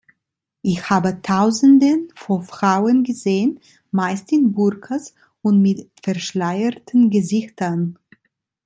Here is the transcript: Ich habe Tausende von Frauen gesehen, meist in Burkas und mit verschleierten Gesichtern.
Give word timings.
Ich 0.63 0.89
habe 0.89 1.21
Tausende 1.21 2.07
von 2.15 2.41
Frauen 2.41 3.03
gesehen, 3.03 3.59
meist 3.91 4.31
in 4.31 4.51
Burkas 4.51 5.13
und 5.43 5.61
mit 5.61 5.91
verschleierten 6.01 7.11
Gesichtern. 7.11 7.99